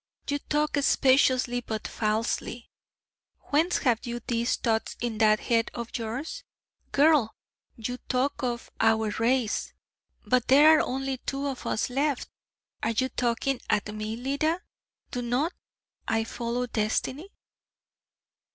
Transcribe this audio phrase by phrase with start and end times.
[0.27, 2.71] you talk speciously, but falsely!
[3.51, 6.43] whence have you these thoughts in that head of yours?
[6.91, 7.35] Girl!
[7.75, 9.73] you talk of "our race"!
[10.25, 12.27] But there are only two of us left?
[12.81, 14.63] Are you talking at me, Leda?
[15.11, 15.53] Do not
[16.07, 17.29] I follow Destiny?'